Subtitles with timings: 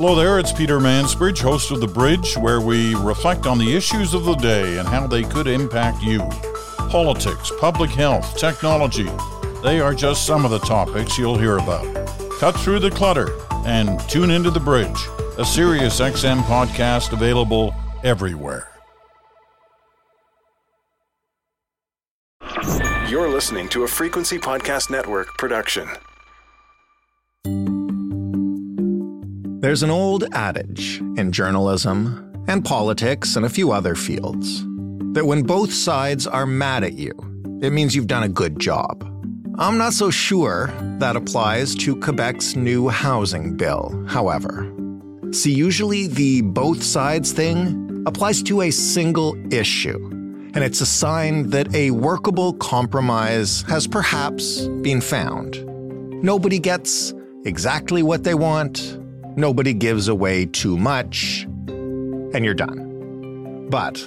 [0.00, 4.14] Hello there, it's Peter Mansbridge, host of The Bridge, where we reflect on the issues
[4.14, 6.20] of the day and how they could impact you.
[6.88, 9.10] Politics, public health, technology,
[9.62, 11.84] they are just some of the topics you'll hear about.
[12.38, 13.28] Cut through the clutter
[13.66, 18.68] and tune into The Bridge, a Sirius XM podcast available everywhere.
[23.06, 25.90] You're listening to a Frequency Podcast Network production.
[29.60, 34.64] There's an old adage in journalism and politics and a few other fields
[35.12, 37.12] that when both sides are mad at you,
[37.60, 39.06] it means you've done a good job.
[39.58, 44.72] I'm not so sure that applies to Quebec's new housing bill, however.
[45.30, 50.02] See, usually the both sides thing applies to a single issue,
[50.54, 55.62] and it's a sign that a workable compromise has perhaps been found.
[56.24, 57.12] Nobody gets
[57.44, 58.96] exactly what they want,
[59.40, 63.66] nobody gives away too much, and you're done.
[63.70, 63.98] But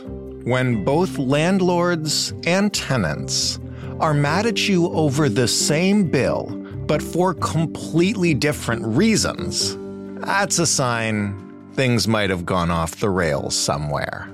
[0.43, 3.59] when both landlords and tenants
[3.99, 6.45] are mad at you over the same bill,
[6.87, 9.77] but for completely different reasons,
[10.25, 11.39] that's a sign
[11.73, 14.29] things might have gone off the rails somewhere.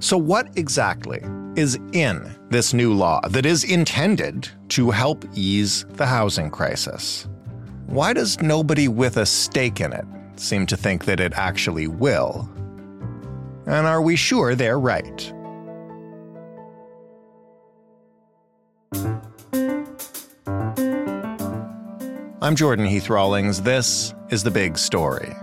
[0.00, 1.22] So, what exactly
[1.56, 7.26] is in this new law that is intended to help ease the housing crisis?
[7.86, 10.04] Why does nobody with a stake in it
[10.40, 12.48] seem to think that it actually will?
[13.66, 15.32] And are we sure they're right?
[22.40, 23.62] I'm Jordan Heath Rawlings.
[23.62, 25.34] This is The Big Story.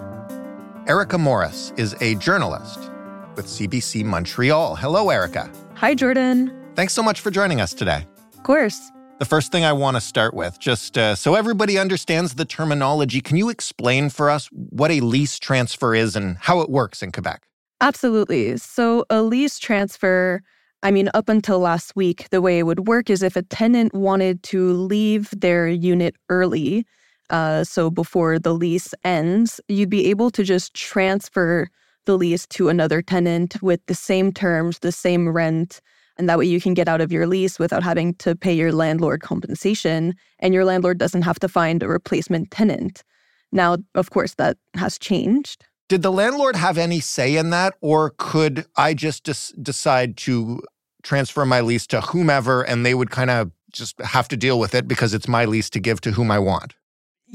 [0.87, 2.89] Erika Morris is a journalist
[3.35, 4.75] with CBC Montreal.
[4.75, 5.51] Hello, Erika.
[5.75, 6.51] Hi, Jordan.
[6.75, 8.07] Thanks so much for joining us today.
[8.33, 8.91] Of course.
[9.17, 13.21] The first thing I want to start with, just uh, so everybody understands the terminology,
[13.21, 17.13] can you explain for us what a lease transfer is and how it works in
[17.13, 17.47] Quebec?
[17.79, 18.57] Absolutely.
[18.57, 20.41] So, a lease transfer,
[20.83, 23.93] I mean, up until last week, the way it would work is if a tenant
[23.93, 26.85] wanted to leave their unit early,
[27.29, 31.69] uh, so before the lease ends, you'd be able to just transfer
[32.03, 35.79] the lease to another tenant with the same terms, the same rent,
[36.17, 38.71] and that way you can get out of your lease without having to pay your
[38.71, 43.03] landlord compensation, and your landlord doesn't have to find a replacement tenant.
[43.51, 45.65] Now, of course, that has changed.
[45.87, 50.61] Did the landlord have any say in that, or could I just des- decide to
[51.03, 54.73] transfer my lease to whomever and they would kind of just have to deal with
[54.73, 56.73] it because it's my lease to give to whom I want?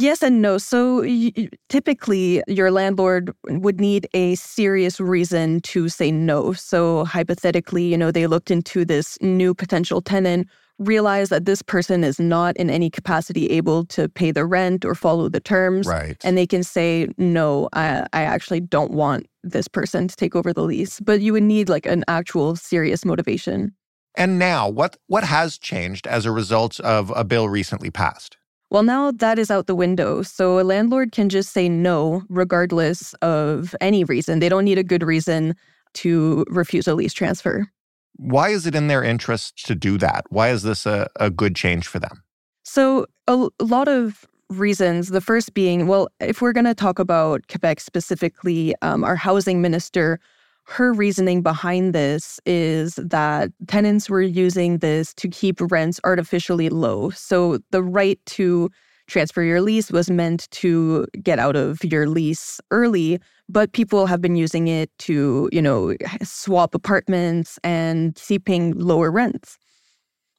[0.01, 0.57] Yes and no.
[0.57, 6.55] So y- typically, your landlord would need a serious reason to say no.
[6.55, 12.03] So hypothetically, you know, they looked into this new potential tenant, realized that this person
[12.03, 15.87] is not in any capacity able to pay the rent or follow the terms.
[15.87, 16.17] Right.
[16.25, 20.55] And they can say, no, I, I actually don't want this person to take over
[20.55, 20.99] the lease.
[21.01, 23.75] But you would need like an actual serious motivation.
[24.15, 28.39] And now, what what has changed as a result of a bill recently passed?
[28.71, 30.23] Well, now that is out the window.
[30.23, 34.39] So a landlord can just say no, regardless of any reason.
[34.39, 35.57] They don't need a good reason
[35.95, 37.69] to refuse a lease transfer.
[38.17, 40.25] Why is it in their interest to do that?
[40.31, 42.23] Why is this a, a good change for them?
[42.63, 45.09] So, a, lot of reasons.
[45.09, 49.63] The first being, well, if we're going to talk about Quebec specifically, um, our housing
[49.63, 50.21] minister
[50.65, 57.11] her reasoning behind this is that tenants were using this to keep rents artificially low.
[57.11, 58.71] So the right to
[59.09, 63.19] transfer your lease was meant to get out of your lease early,
[63.49, 69.59] but people have been using it to, you know, swap apartments and keeping lower rents.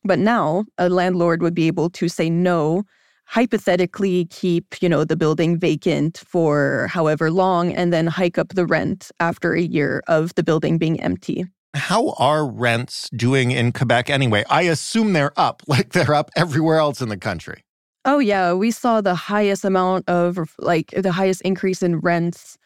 [0.06, 2.84] But now a landlord would be able to say no
[3.26, 8.66] hypothetically keep, you know, the building vacant for however long and then hike up the
[8.66, 11.46] rent after a year of the building being empty.
[11.74, 14.44] How are rents doing in Quebec anyway?
[14.50, 17.64] I assume they're up, like they're up everywhere else in the country.
[18.04, 18.54] Oh, yeah.
[18.54, 22.58] We saw the highest amount of, like, the highest increase in rents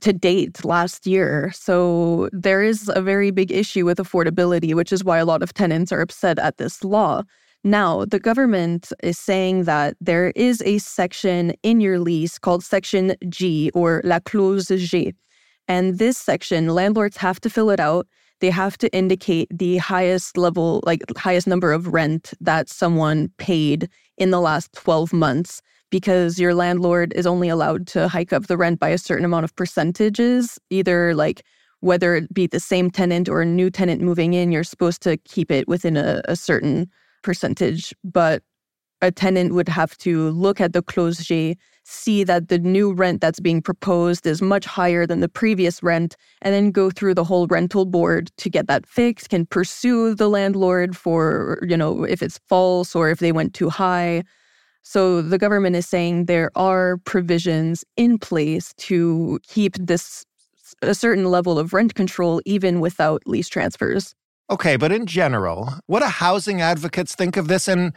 [0.00, 1.50] to date last year.
[1.54, 5.54] So there is a very big issue with affordability, which is why a lot of
[5.54, 7.22] tenants are upset at this law.
[7.66, 13.16] Now, the government is saying that there is a section in your lease called Section
[13.28, 15.12] G or La Clause G.
[15.66, 18.06] And this section, landlords have to fill it out.
[18.38, 23.88] They have to indicate the highest level, like highest number of rent that someone paid
[24.16, 25.60] in the last 12 months
[25.90, 29.42] because your landlord is only allowed to hike up the rent by a certain amount
[29.42, 31.42] of percentages, either like
[31.80, 35.16] whether it be the same tenant or a new tenant moving in, you're supposed to
[35.16, 36.88] keep it within a, a certain
[37.26, 38.42] percentage, but
[39.02, 43.20] a tenant would have to look at the clause G, see that the new rent
[43.20, 47.24] that's being proposed is much higher than the previous rent, and then go through the
[47.24, 52.22] whole rental board to get that fixed, can pursue the landlord for, you know, if
[52.22, 54.22] it's false or if they went too high.
[54.82, 60.24] So the government is saying there are provisions in place to keep this
[60.82, 64.14] a certain level of rent control even without lease transfers.
[64.48, 67.66] Okay, but in general, what do housing advocates think of this?
[67.68, 67.92] And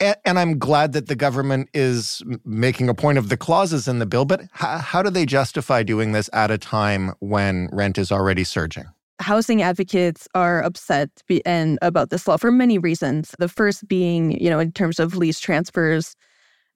[0.00, 4.06] and I'm glad that the government is making a point of the clauses in the
[4.06, 8.12] bill, but how, how do they justify doing this at a time when rent is
[8.12, 8.84] already surging?
[9.20, 13.34] Housing advocates are upset be, and about this law for many reasons.
[13.40, 16.14] The first being, you know, in terms of lease transfers,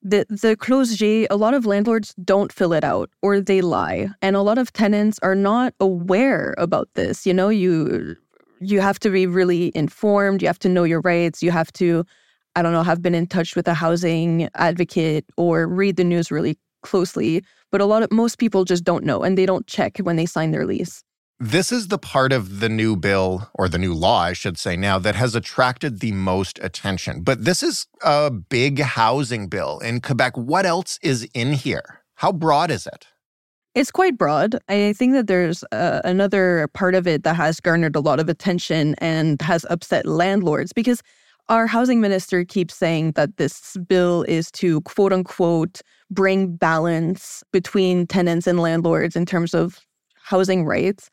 [0.01, 4.09] the the clause G, a lot of landlords don't fill it out or they lie,
[4.21, 7.25] and a lot of tenants are not aware about this.
[7.25, 8.17] You know, you
[8.63, 10.41] you have to be really informed.
[10.41, 11.43] You have to know your rights.
[11.43, 12.05] You have to
[12.55, 16.29] I don't know, have been in touch with a housing advocate or read the news
[16.29, 17.43] really closely.
[17.71, 20.27] But a lot of most people just don't know and they don't check when they
[20.27, 21.03] sign their lease.
[21.39, 24.77] This is the part of the new bill, or the new law, I should say
[24.77, 27.21] now, that has attracted the most attention.
[27.21, 30.37] But this is a big housing bill in Quebec.
[30.37, 32.01] What else is in here?
[32.15, 33.07] How broad is it?
[33.75, 34.59] It's quite broad.
[34.69, 38.29] I think that there's uh, another part of it that has garnered a lot of
[38.29, 41.01] attention and has upset landlords because
[41.49, 45.81] our housing minister keeps saying that this bill is to quote unquote
[46.11, 49.79] bring balance between tenants and landlords in terms of
[50.21, 51.09] housing rights.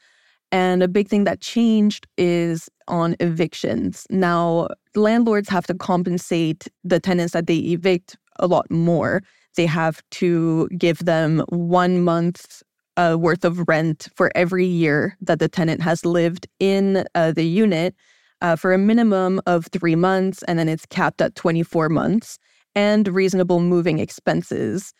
[0.52, 4.06] And a big thing that changed is on evictions.
[4.10, 9.22] Now, landlords have to compensate the tenants that they evict a lot more.
[9.56, 12.62] They have to give them one month
[12.96, 17.44] uh, worth of rent for every year that the tenant has lived in uh, the
[17.44, 17.94] unit
[18.42, 22.38] uh, for a minimum of three months, and then it's capped at 24 months,
[22.74, 24.92] and reasonable moving expenses.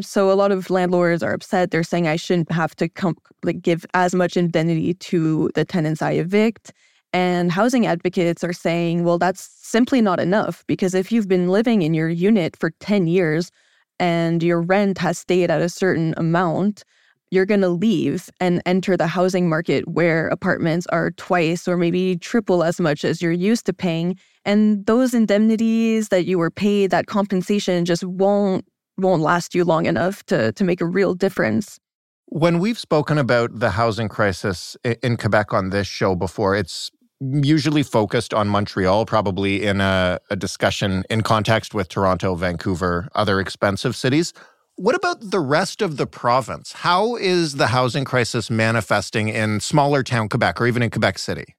[0.00, 1.70] So a lot of landlords are upset.
[1.70, 6.00] They're saying I shouldn't have to com- like give as much indemnity to the tenants
[6.00, 6.72] I evict.
[7.12, 11.82] And housing advocates are saying, well, that's simply not enough because if you've been living
[11.82, 13.50] in your unit for 10 years
[13.98, 16.84] and your rent has stayed at a certain amount,
[17.30, 22.16] you're going to leave and enter the housing market where apartments are twice or maybe
[22.18, 26.90] triple as much as you're used to paying and those indemnities that you were paid
[26.90, 28.66] that compensation just won't
[28.98, 31.78] won't last you long enough to to make a real difference.
[32.26, 36.90] When we've spoken about the housing crisis in Quebec on this show before it's
[37.30, 43.40] usually focused on Montreal, probably in a, a discussion in context with Toronto, Vancouver, other
[43.40, 44.32] expensive cities.
[44.76, 46.72] What about the rest of the province?
[46.72, 51.54] How is the housing crisis manifesting in smaller town Quebec or even in Quebec City?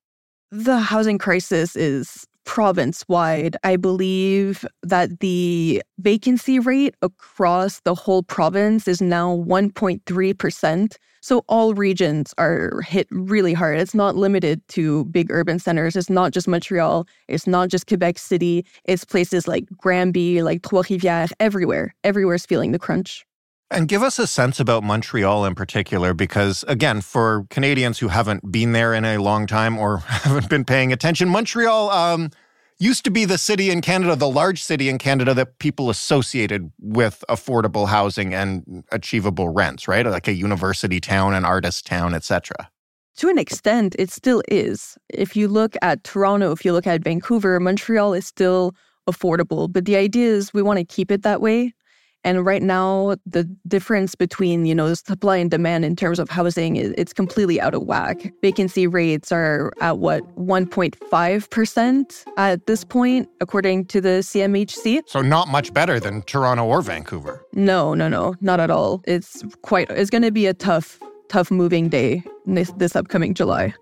[0.51, 3.55] The housing crisis is province wide.
[3.63, 10.95] I believe that the vacancy rate across the whole province is now 1.3%.
[11.21, 13.79] So all regions are hit really hard.
[13.79, 15.95] It's not limited to big urban centers.
[15.95, 17.07] It's not just Montreal.
[17.29, 18.65] It's not just Quebec City.
[18.83, 21.95] It's places like Granby, like Trois-Rivières, everywhere.
[22.03, 23.25] Everywhere's feeling the crunch.
[23.73, 28.51] And give us a sense about Montreal in particular, because again, for Canadians who haven't
[28.51, 32.29] been there in a long time or haven't been paying attention, Montreal um,
[32.77, 36.71] used to be the city in Canada, the large city in Canada that people associated
[36.79, 40.05] with affordable housing and achievable rents, right?
[40.05, 42.69] Like a university town, an artist town, etc.
[43.17, 44.99] To an extent, it still is.
[45.09, 48.75] If you look at Toronto, if you look at Vancouver, Montreal is still
[49.09, 49.71] affordable.
[49.71, 51.73] But the idea is we want to keep it that way.
[52.23, 56.75] And right now, the difference between, you know, supply and demand in terms of housing,
[56.75, 58.33] it's completely out of whack.
[58.41, 65.01] Vacancy rates are at what, 1.5% at this point, according to the CMHC.
[65.07, 67.45] So not much better than Toronto or Vancouver.
[67.53, 69.01] No, no, no, not at all.
[69.05, 70.99] It's quite, it's going to be a tough,
[71.29, 73.73] tough moving day this, this upcoming July.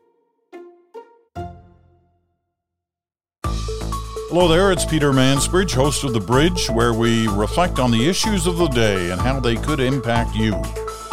[4.32, 8.48] Hello there, it's Peter Mansbridge, host of The Bridge, where we reflect on the issues
[8.48, 10.54] of the day and how they could impact you.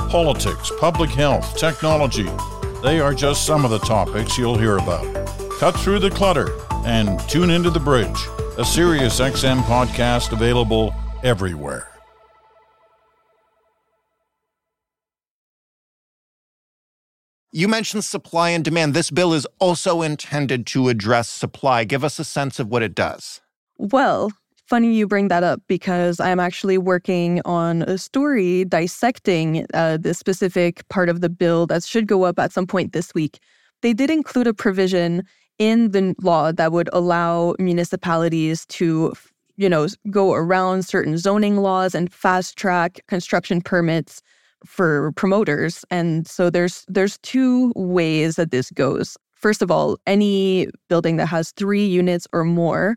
[0.08, 2.28] Politics, public health, technology,
[2.80, 5.04] they are just some of the topics you'll hear about.
[5.58, 6.52] Cut through the clutter
[6.86, 10.94] and tune into The Bridge, a Sirius XM podcast available
[11.24, 11.88] everywhere.
[17.50, 18.92] You mentioned supply and demand.
[18.92, 21.84] This bill is also intended to address supply.
[21.84, 23.40] Give us a sense of what it does.
[23.78, 24.30] Well,
[24.66, 30.18] funny you bring that up because I'm actually working on a story dissecting uh, this
[30.18, 33.38] specific part of the bill that should go up at some point this week.
[33.80, 35.22] They did include a provision
[35.58, 39.14] in the law that would allow municipalities to
[39.56, 44.22] you know, go around certain zoning laws and fast track construction permits
[44.66, 45.84] for promoters.
[45.90, 49.16] And so there's there's two ways that this goes.
[49.34, 52.96] First of all, any building that has 3 units or more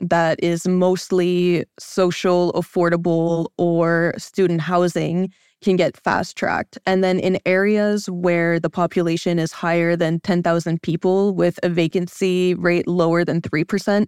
[0.00, 5.32] that is mostly social, affordable, or student housing
[5.62, 6.78] can get fast tracked.
[6.86, 12.54] And then in areas where the population is higher than 10,000 people with a vacancy
[12.54, 14.06] rate lower than 3%,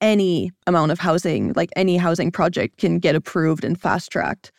[0.00, 4.50] any amount of housing, like any housing project, can get approved and fast tracked.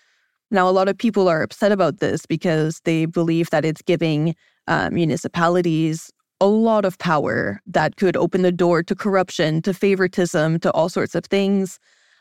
[0.54, 4.36] Now, a lot of people are upset about this because they believe that it's giving
[4.68, 10.60] uh, municipalities a lot of power that could open the door to corruption, to favoritism,
[10.60, 11.80] to all sorts of things.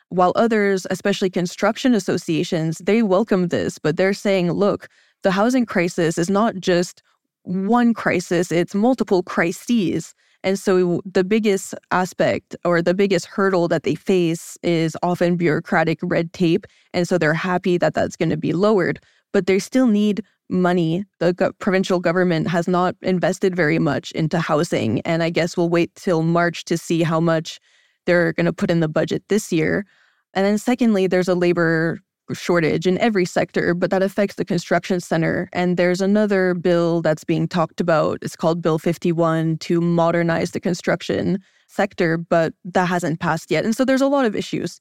[0.09, 4.89] While others, especially construction associations, they welcome this, but they're saying, look,
[5.23, 7.03] the housing crisis is not just
[7.43, 10.15] one crisis, it's multiple crises.
[10.45, 15.99] And so the biggest aspect or the biggest hurdle that they face is often bureaucratic
[16.03, 16.67] red tape.
[16.93, 19.01] And so they're happy that that's going to be lowered,
[19.33, 21.05] but they still need money.
[21.21, 25.01] The go- provincial government has not invested very much into housing.
[25.03, 27.61] And I guess we'll wait till March to see how much
[28.07, 29.87] they're going to put in the budget this year.
[30.35, 32.01] And then, secondly, there's a labor
[32.35, 35.49] shortage in every sector, but that affects the construction center.
[35.53, 38.19] And there's another bill that's being talked about.
[38.23, 43.65] It's called Bill 51 to modernize the construction sector, but that hasn't passed yet.
[43.65, 44.81] And so there's a lot of issues.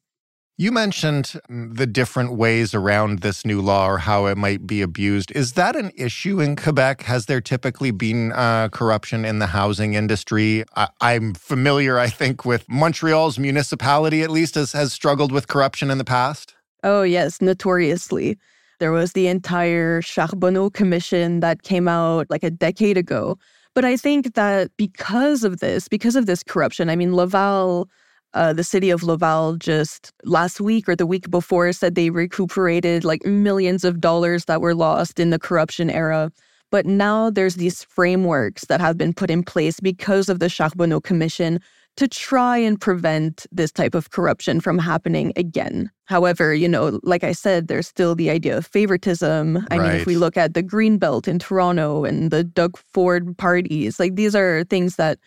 [0.61, 4.83] You mentioned mm, the different ways around this new law or how it might be
[4.83, 5.31] abused.
[5.31, 7.01] Is that an issue in Quebec?
[7.01, 10.63] Has there typically been uh, corruption in the housing industry?
[10.75, 15.89] I- am familiar, I think, with Montreal's municipality, at least, has, has struggled with corruption
[15.89, 16.53] in the past.
[16.83, 18.37] Oh, yes, notoriously.
[18.79, 23.37] There was the entire Charbonneau Commission that came out like a decade ago.
[23.73, 27.87] But I think that because of this, because of this corruption, I mean, Laval
[28.33, 33.03] uh, the city of Laval just last week or the week before said they recuperated
[33.03, 36.31] like millions of dollars that were lost in the corruption era.
[36.69, 41.01] But now there's these frameworks that have been put in place because of the Charbonneau
[41.01, 41.59] Commission
[42.01, 45.91] to try and prevent this type of corruption from happening again.
[46.05, 49.67] However, you know, like I said, there's still the idea of favoritism.
[49.69, 49.87] I right.
[49.87, 53.99] mean, if we look at the Green Belt in Toronto and the Doug Ford parties,
[53.99, 55.19] like these are things that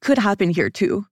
[0.00, 1.06] could happen here too.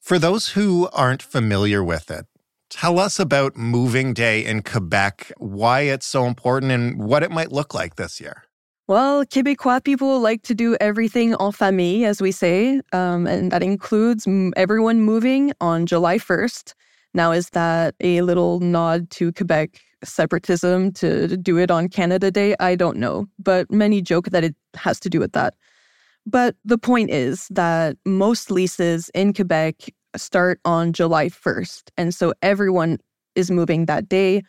[0.00, 2.24] For those who aren't familiar with it,
[2.70, 7.52] tell us about Moving Day in Quebec, why it's so important, and what it might
[7.52, 8.44] look like this year.
[8.86, 13.62] Well, Quebecois people like to do everything en famille, as we say, um, and that
[13.62, 16.74] includes everyone moving on July 1st.
[17.14, 22.56] Now, is that a little nod to Quebec separatism to do it on Canada Day?
[22.60, 25.54] I don't know, but many joke that it has to do with that.
[26.26, 29.76] But the point is that most leases in Quebec
[30.14, 31.84] start on July 1st.
[31.96, 32.98] And so everyone
[33.34, 34.42] is moving that day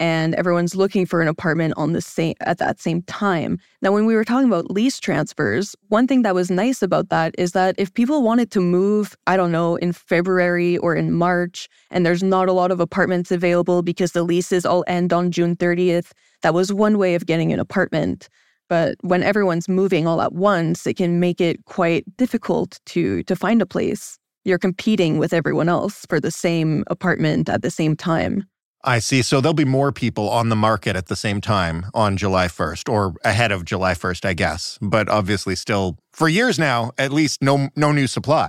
[0.00, 3.58] and everyone's looking for an apartment on the same at that same time.
[3.82, 7.34] Now when we were talking about lease transfers, one thing that was nice about that
[7.38, 11.68] is that if people wanted to move, I don't know, in February or in March
[11.90, 15.54] and there's not a lot of apartments available because the leases all end on June
[15.54, 18.30] 30th, that was one way of getting an apartment.
[18.70, 23.36] But when everyone's moving all at once, it can make it quite difficult to to
[23.36, 24.16] find a place.
[24.44, 28.46] You're competing with everyone else for the same apartment at the same time.
[28.82, 29.22] I see.
[29.22, 32.90] So there'll be more people on the market at the same time on July 1st
[32.90, 34.78] or ahead of July 1st, I guess.
[34.80, 38.48] But obviously still for years now, at least no no new supply.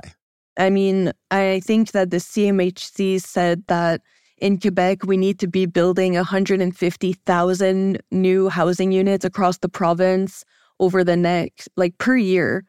[0.58, 4.02] I mean, I think that the CMHC said that
[4.38, 10.44] in Quebec, we need to be building 150,000 new housing units across the province
[10.80, 12.66] over the next, like per year,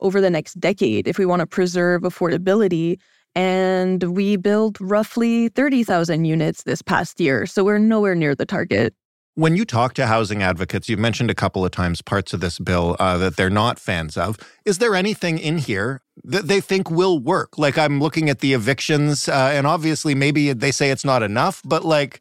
[0.00, 2.98] over the next decade if we want to preserve affordability.
[3.34, 7.46] And we built roughly 30,000 units this past year.
[7.46, 8.94] So we're nowhere near the target.
[9.36, 12.60] When you talk to housing advocates, you've mentioned a couple of times parts of this
[12.60, 14.38] bill uh, that they're not fans of.
[14.64, 17.58] Is there anything in here that they think will work?
[17.58, 21.62] Like I'm looking at the evictions, uh, and obviously maybe they say it's not enough,
[21.64, 22.20] but like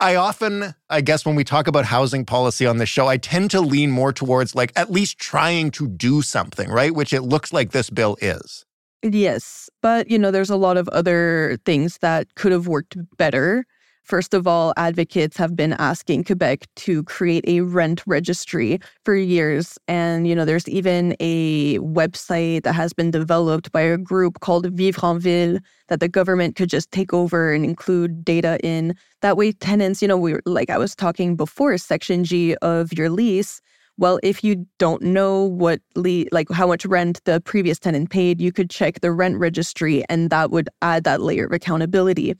[0.00, 3.50] I often, I guess, when we talk about housing policy on this show, I tend
[3.52, 6.92] to lean more towards like at least trying to do something, right?
[6.92, 8.64] Which it looks like this bill is.
[9.02, 9.70] Yes.
[9.80, 13.64] But, you know, there's a lot of other things that could have worked better.
[14.02, 19.78] First of all, advocates have been asking Quebec to create a rent registry for years.
[19.86, 24.66] And, you know, there's even a website that has been developed by a group called
[24.72, 28.94] Vivre en Ville that the government could just take over and include data in.
[29.20, 33.10] That way, tenants, you know, we like I was talking before, Section G of your
[33.10, 33.60] lease
[33.98, 38.40] Well, if you don't know what le- like how much rent the previous tenant paid,
[38.40, 42.34] you could check the rent registry and that would add that layer of accountability.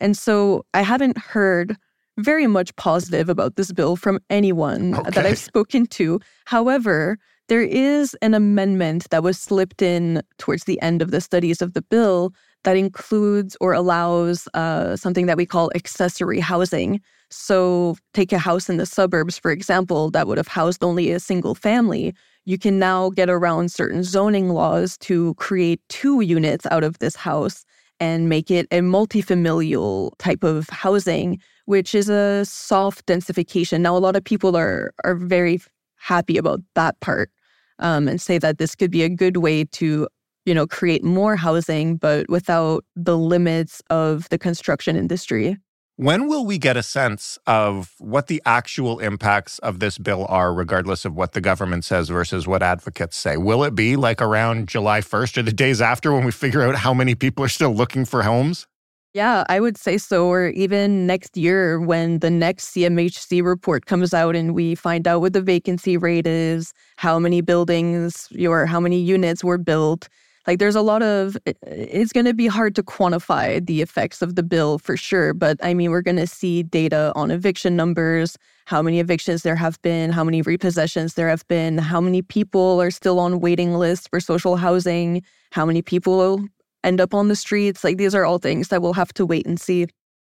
[0.00, 1.76] And so I haven't heard
[2.18, 5.10] very much positive about this bill from anyone okay.
[5.10, 6.18] that I've spoken to.
[6.46, 11.60] However, there is an amendment that was slipped in towards the end of the studies
[11.60, 12.32] of the bill
[12.64, 17.00] that includes or allows uh, something that we call accessory housing.
[17.30, 21.20] So, take a house in the suburbs, for example, that would have housed only a
[21.20, 22.14] single family.
[22.44, 27.16] You can now get around certain zoning laws to create two units out of this
[27.16, 27.64] house
[28.00, 33.80] and make it a multifamilial type of housing, which is a soft densification.
[33.80, 35.60] Now, a lot of people are are very
[35.96, 37.30] happy about that part
[37.78, 40.08] um, and say that this could be a good way to
[40.44, 45.56] you know create more housing but without the limits of the construction industry
[45.96, 50.52] when will we get a sense of what the actual impacts of this bill are,
[50.52, 53.36] regardless of what the government says versus what advocates say?
[53.36, 56.76] Will it be like around July 1st or the days after when we figure out
[56.76, 58.66] how many people are still looking for homes?
[59.14, 60.26] Yeah, I would say so.
[60.26, 65.20] Or even next year when the next CMHC report comes out and we find out
[65.20, 70.08] what the vacancy rate is, how many buildings or how many units were built.
[70.46, 74.34] Like there's a lot of, it's going to be hard to quantify the effects of
[74.34, 75.34] the bill for sure.
[75.34, 79.56] But I mean, we're going to see data on eviction numbers, how many evictions there
[79.56, 83.74] have been, how many repossessions there have been, how many people are still on waiting
[83.74, 85.22] lists for social housing,
[85.52, 86.44] how many people
[86.84, 87.84] end up on the streets.
[87.84, 89.86] Like these are all things that we'll have to wait and see.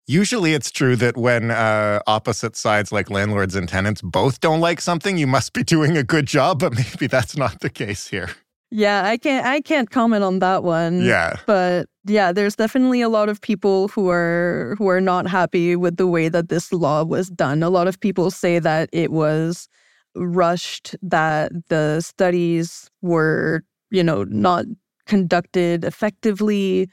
[0.08, 4.80] Usually it's true that when uh, opposite sides, like landlords and tenants, both don't like
[4.80, 8.30] something, you must be doing a good job, but maybe that's not the case here.
[8.76, 11.00] Yeah, I can't I can't comment on that one.
[11.02, 11.37] Yeah.
[11.47, 15.97] But yeah, there's definitely a lot of people who are who are not happy with
[15.97, 17.62] the way that this law was done.
[17.62, 19.66] A lot of people say that it was
[20.14, 24.66] rushed, that the studies were, you know, not
[25.06, 26.90] conducted effectively.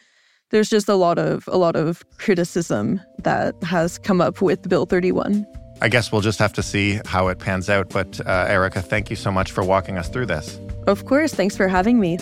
[0.51, 4.85] There's just a lot of a lot of criticism that has come up with Bill
[4.85, 5.45] 31.
[5.83, 7.89] I guess we'll just have to see how it pans out.
[7.89, 10.59] But uh, Erika, thank you so much for walking us through this.
[10.87, 11.31] Of course.
[11.33, 12.17] Thanks for having me.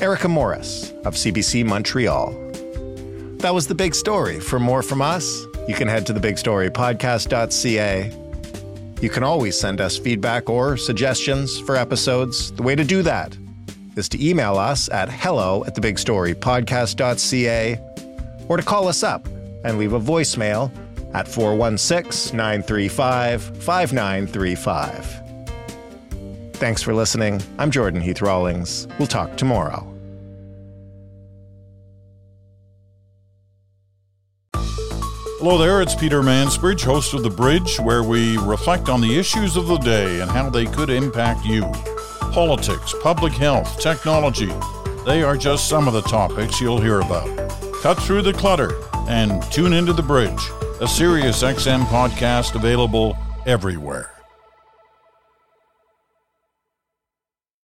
[0.00, 2.32] Erika Morris of CBC Montreal.
[3.38, 4.40] That was the big story.
[4.40, 8.24] For more from us, you can head to thebigstorypodcast.ca
[9.04, 12.52] you can always send us feedback or suggestions for episodes.
[12.52, 13.36] The way to do that
[13.96, 17.80] is to email us at hello at thebigstorypodcast.ca
[18.48, 19.26] or to call us up
[19.64, 20.72] and leave a voicemail
[21.14, 25.20] at 416 935 5935.
[26.54, 27.42] Thanks for listening.
[27.58, 28.86] I'm Jordan Heath Rawlings.
[28.98, 29.90] We'll talk tomorrow.
[35.38, 39.56] Hello there, it's Peter Mansbridge, host of The Bridge, where we reflect on the issues
[39.58, 41.70] of the day and how they could impact you.
[42.32, 44.50] Politics, public health, technology,
[45.04, 47.28] they are just some of the topics you'll hear about.
[47.82, 48.72] Cut through the clutter
[49.06, 50.40] and tune into The Bridge,
[50.80, 54.10] a Sirius XM podcast available everywhere.